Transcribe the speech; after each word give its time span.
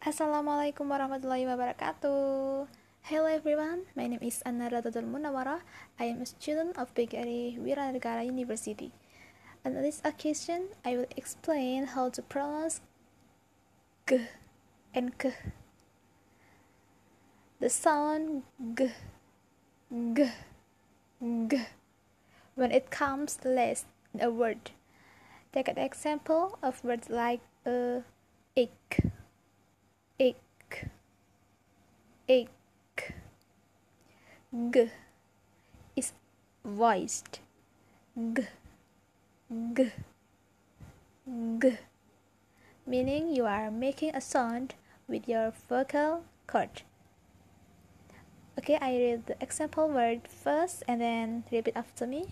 Assalamualaikum 0.00 0.88
warahmatullahi 0.88 1.44
wabarakatuh. 1.44 2.64
Hello 3.04 3.28
everyone, 3.28 3.84
my 3.92 4.08
name 4.08 4.24
is 4.24 4.40
Anna 4.48 4.72
Radadul 4.72 5.04
Munawara. 5.04 5.60
I 6.00 6.08
am 6.08 6.24
a 6.24 6.26
student 6.26 6.72
of 6.80 6.88
PGRI 6.96 7.60
Wiranegara 7.60 8.24
University. 8.24 8.96
On 9.60 9.76
this 9.76 10.00
occasion, 10.00 10.72
I 10.88 10.96
will 10.96 11.10
explain 11.20 11.92
how 11.92 12.08
to 12.16 12.24
pronounce 12.24 12.80
g 14.08 14.24
and 14.96 15.12
k. 15.20 15.36
The 17.60 17.68
sound 17.68 18.48
g, 18.56 18.96
g, 19.92 20.32
g 21.20 21.52
when 22.56 22.72
it 22.72 22.88
comes 22.88 23.36
last 23.44 23.84
in 24.16 24.24
a 24.24 24.32
word. 24.32 24.72
Take 25.52 25.68
an 25.68 25.76
example 25.76 26.56
of 26.64 26.80
words 26.80 27.12
like 27.12 27.44
a, 27.68 28.00
ik, 28.56 29.12
ik, 30.20 30.86
ik. 32.26 32.48
G 34.50 34.90
is 35.94 36.12
voiced. 36.62 37.40
G, 38.34 38.40
g, 39.74 39.92
g, 41.58 41.78
meaning 42.84 43.34
you 43.34 43.46
are 43.46 43.70
making 43.70 44.14
a 44.14 44.20
sound 44.20 44.74
with 45.08 45.26
your 45.26 45.52
vocal 45.68 46.24
cord. 46.46 46.82
Okay, 48.58 48.76
I 48.80 48.96
read 48.98 49.26
the 49.26 49.36
example 49.40 49.88
word 49.88 50.28
first 50.28 50.82
and 50.86 51.00
then 51.00 51.44
repeat 51.50 51.76
after 51.76 52.06
me. 52.06 52.26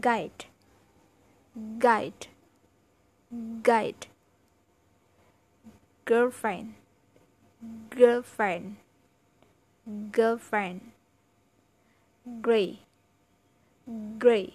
Guide, 0.00 0.44
guide, 1.78 2.28
guide. 3.62 4.09
Girlfriend, 6.10 6.74
girlfriend, 7.88 8.78
girlfriend. 10.10 10.90
Gray, 12.42 12.80
gray, 14.18 14.54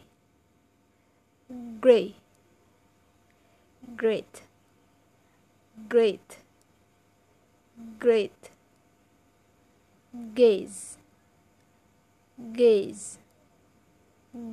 gray. 1.80 2.16
Great, 3.96 4.42
great, 5.88 6.40
great. 8.00 8.50
Gaze. 10.34 10.98
Gaze. 12.52 13.18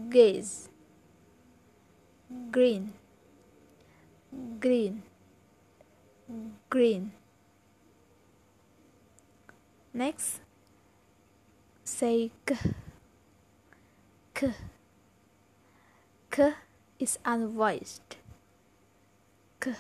Gaze. 0.09 0.69
Green. 2.53 2.93
Green 4.61 5.03
green. 6.71 7.13
Next 9.95 10.41
say 11.85 12.31
k. 12.47 12.57
K. 14.35 14.55
K 16.31 16.55
is 16.99 17.19
unvoiced. 17.25 18.17
K. 19.61 19.75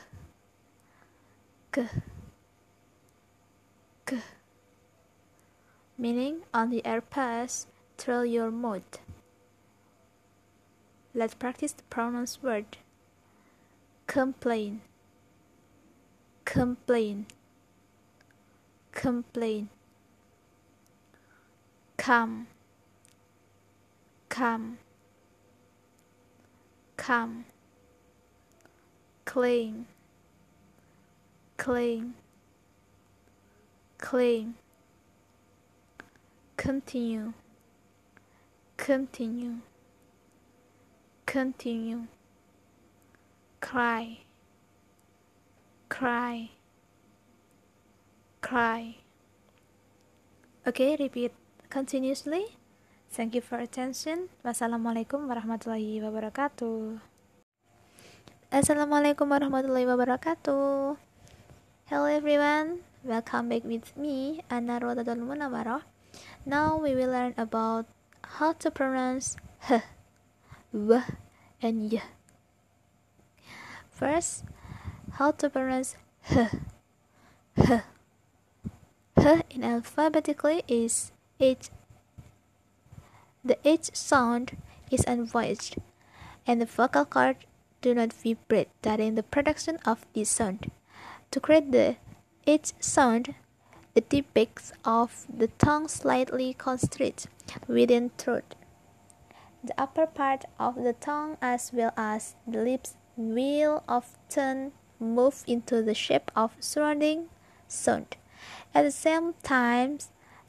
K. 1.72 1.89
K. 4.06 4.19
Meaning 5.98 6.42
on 6.53 6.70
the 6.70 6.84
air 6.84 7.00
pass 7.00 7.66
through 7.98 8.25
your 8.25 8.50
mouth. 8.50 8.98
Let's 11.14 11.34
practice 11.34 11.72
the 11.72 11.83
pronouns 11.84 12.42
word. 12.42 12.77
Complain, 14.06 14.83
complain, 16.53 17.25
complain. 18.92 19.70
Come, 21.97 22.47
come, 24.28 24.77
come. 26.99 27.47
Clean, 29.25 29.87
clean, 31.56 32.12
clean 33.97 34.54
continue. 36.59 37.32
Continue. 38.77 39.60
Continue. 41.25 42.09
Cry 43.60 44.19
cry. 45.92 46.48
Cry. 48.41 48.97
Okay 50.64 50.97
repeat 50.97 51.36
continuously. 51.69 52.56
Thank 53.12 53.36
you 53.36 53.44
for 53.44 53.60
attention. 53.60 54.32
Wassalamualaikum 54.41 55.28
warahmatullahi 55.28 56.00
wabarakatuh. 56.00 56.97
Assalamualaikum 58.48 59.28
warahmatullahi 59.28 59.84
wabarakatuh. 59.84 60.97
Hello 61.92 62.09
everyone. 62.09 62.80
Welcome 63.04 63.53
back 63.53 63.69
with 63.69 63.92
me 63.92 64.41
Anna 64.48 64.80
Rodadul 64.80 65.20
Munawarah. 65.20 65.84
Now 66.48 66.80
we 66.80 66.97
will 66.97 67.12
learn 67.12 67.36
about 67.36 67.84
how 68.41 68.56
to 68.64 68.72
pronounce 68.72 69.36
h, 69.69 69.84
w, 70.72 71.04
and 71.60 71.92
y. 71.92 72.00
First, 73.92 74.48
how 75.12 75.31
to 75.31 75.50
pronounce 75.50 75.97
h, 76.31 76.49
h. 77.59 77.81
H 79.19 79.43
in 79.50 79.62
alphabetically 79.62 80.62
is 80.67 81.12
H. 81.39 81.69
The 83.45 83.59
H 83.65 83.95
sound 83.95 84.56
is 84.91 85.05
unvoiced, 85.05 85.77
and 86.47 86.61
the 86.61 86.67
vocal 86.67 87.05
cord 87.05 87.37
do 87.83 87.95
not 87.95 88.12
vibrate 88.12 88.71
during 88.81 89.15
the 89.15 89.22
production 89.22 89.78
of 89.84 90.06
this 90.15 90.31
sound. 90.31 90.71
To 91.31 91.41
create 91.41 91.72
the 91.72 91.97
H 92.47 92.72
sound, 92.81 93.34
the 93.95 94.01
tip 94.01 94.33
base 94.33 94.72
of 94.84 95.27
the 95.28 95.49
tongue 95.49 95.89
slightly 95.89 96.55
constrict 96.55 97.27
within 97.69 98.11
throat. 98.17 98.55
The 99.62 99.75
upper 99.78 100.06
part 100.06 100.47
of 100.59 100.77
the 100.77 100.95
tongue 100.95 101.37
as 101.43 101.71
well 101.72 101.93
as 101.97 102.34
the 102.47 102.62
lips 102.62 102.97
will 103.17 103.84
often 103.87 104.72
move 105.03 105.45
into 105.47 105.83
the 105.83 105.95
shape 105.95 106.31
of 106.37 106.53
surrounding 106.61 107.29
sound 107.69 108.17
at 108.75 108.83
the 108.83 108.91
same 108.91 109.35
time 109.43 109.99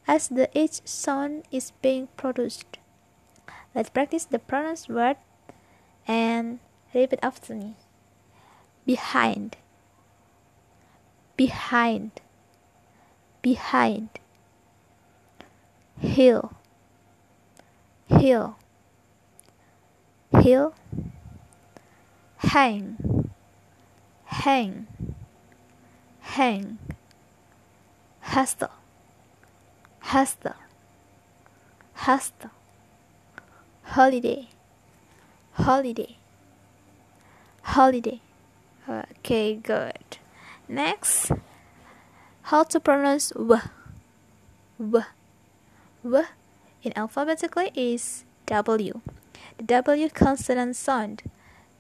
as 0.08 0.28
the 0.28 0.50
each 0.58 0.82
sound 0.86 1.44
is 1.52 1.72
being 1.82 2.08
produced. 2.18 2.78
Let's 3.76 3.90
practice 3.90 4.26
the 4.26 4.40
pronounced 4.40 4.90
word 4.90 5.18
and 6.08 6.60
repeat 6.94 7.20
after 7.22 7.56
me. 7.56 7.76
Behind. 8.86 9.58
Behind 11.36 12.22
behind 13.44 14.08
hill 16.00 16.54
hill 18.08 18.56
hill 20.32 20.74
hang 22.38 23.13
hang 24.34 24.88
hang 26.22 26.80
hester, 28.22 28.70
hester, 30.00 30.56
hustle 31.94 32.50
holiday 33.84 34.50
holiday 35.54 36.18
holiday. 37.62 38.20
Okay 38.90 39.56
good. 39.56 40.18
Next 40.68 41.32
how 42.50 42.64
to 42.64 42.80
pronounce 42.80 43.30
w 43.30 43.62
w 44.80 45.04
w 46.04 46.24
in 46.82 46.92
alphabetically 46.96 47.72
is 47.76 48.26
w. 48.48 49.02
The 49.58 49.64
w 49.64 50.10
consonant 50.10 50.76
sound. 50.76 51.24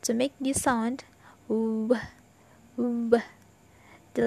To 0.03 0.13
make 0.13 0.33
this 0.39 0.61
sound 0.61 1.03
w 1.49 1.97
the 2.77 3.21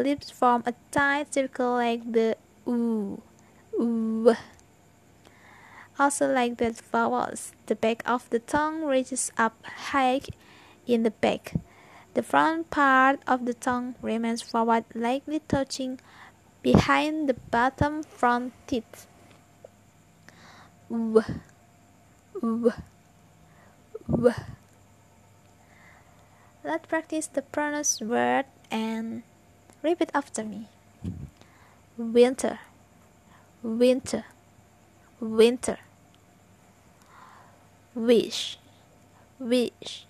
lips 0.03 0.31
form 0.31 0.63
a 0.67 0.75
tight 0.91 1.33
circle 1.33 1.75
like 1.75 2.03
the 2.13 2.37
u 2.67 3.23
w 3.73 4.35
also 5.99 6.27
like 6.31 6.59
the 6.59 6.71
vowels 6.93 7.53
the 7.67 7.75
back 7.75 8.03
of 8.05 8.29
the 8.31 8.39
tongue 8.39 8.85
reaches 8.85 9.33
up 9.39 9.55
high 9.91 10.21
in 10.87 11.03
the 11.03 11.11
back. 11.11 11.55
The 12.15 12.23
front 12.23 12.71
part 12.71 13.21
of 13.27 13.45
the 13.45 13.53
tongue 13.53 13.97
remains 14.01 14.41
forward 14.41 14.85
lightly 14.95 15.43
touching 15.49 16.01
behind 16.63 17.29
the 17.29 17.35
bottom 17.35 18.03
front 18.03 18.55
teeth. 18.67 19.07
Let's 26.67 26.87
practice 26.87 27.29
the 27.29 27.43
pronounced 27.43 28.03
word 28.03 28.47
and 28.73 29.23
repeat 29.85 30.11
after 30.13 30.43
me. 30.43 30.67
winter. 31.97 32.59
Winter. 33.63 34.25
Winter. 35.21 35.79
Wish. 37.95 38.59
Wish. 39.39 40.07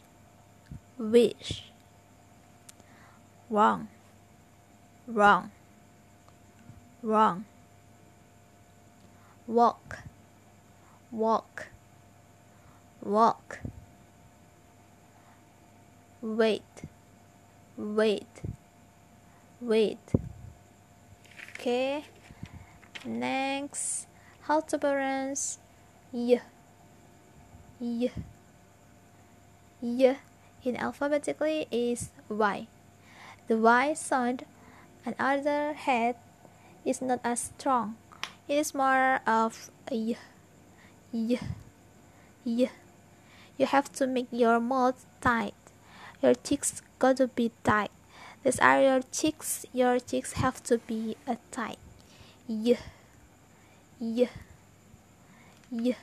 Wish. 0.97 1.65
Wrong. 3.51 3.89
Wrong. 5.07 5.51
Wrong. 7.03 7.45
Walk. 9.47 9.99
Walk. 11.13 11.67
Walk 13.03 13.61
wait. 16.27 16.63
Wait. 17.77 18.27
Wait. 19.61 19.99
Okay. 21.55 22.05
Next. 23.05 24.09
How 24.43 24.61
to 24.61 24.79
pronounce 24.79 25.59
y. 26.13 26.41
Y. 27.79 28.11
Y. 29.81 30.17
In 30.65 30.77
alphabetically 30.77 31.69
is 31.71 32.11
y. 32.29 32.67
The 33.47 33.57
y 33.57 33.95
sound 33.95 34.45
on 35.07 35.15
other 35.21 35.75
hand 35.75 36.17
is 36.85 37.01
not 37.01 37.21
as 37.23 37.53
strong. 37.55 37.97
It 38.49 38.59
is 38.59 38.75
more 38.75 39.21
of 39.27 39.71
y. 39.93 40.17
Y. 41.13 41.39
Y. 42.45 42.71
You 43.57 43.67
have 43.67 43.93
to 43.93 44.07
make 44.07 44.27
your 44.33 44.59
mouth 44.59 45.07
tight 45.21 45.55
your 46.23 46.35
cheeks 46.35 46.83
got 46.99 47.19
to 47.19 47.29
be 47.29 47.53
tight. 47.63 47.91
These 48.43 48.59
are 48.61 48.81
your 48.81 49.01
cheeks. 49.13 49.67
Your 49.73 49.99
cheeks 49.99 50.35
have 50.35 50.63
to 50.65 50.79
be 50.79 51.17
a 51.27 51.37
tight. 51.51 51.79
Yeah. 52.49 52.81
Yeah. 53.99 54.31
y 55.71 55.97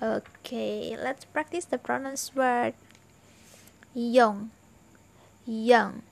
okay 0.00 0.96
let's 0.96 1.24
practice 1.24 1.64
the 1.64 1.78
pronouns 1.78 2.30
word. 2.34 2.74
Young. 3.94 4.50
Young. 5.46 6.02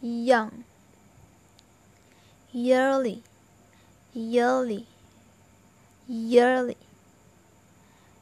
Young. 0.00 0.64
Yearly. 2.52 3.22
Yearly. 4.14 4.86
Yearly. 6.08 6.76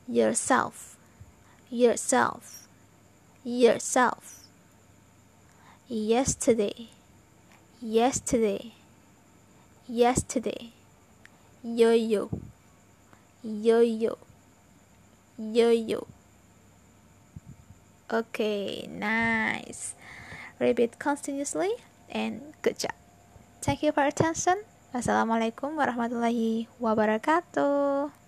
Yourself. 0.08 0.96
Yourself 1.70 2.61
yourself. 3.44 4.44
Yesterday. 5.88 6.88
Yesterday. 7.80 8.72
Yesterday. 9.88 10.72
Yo-yo. 11.62 12.30
Yo-yo. 13.42 14.18
Yo-yo. 15.38 16.06
Okay 18.10 18.86
nice. 18.86 19.94
Repeat 20.60 20.98
continuously 20.98 21.72
and 22.10 22.54
good 22.62 22.78
job. 22.78 22.94
Thank 23.62 23.82
you 23.82 23.90
for 23.90 24.04
attention. 24.04 24.62
Wassalamualaikum 24.92 25.74
warahmatullahi 25.80 26.68
wabarakatuh 26.76 28.21